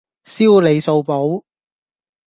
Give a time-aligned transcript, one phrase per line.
[0.25, 1.45] 燒你數簿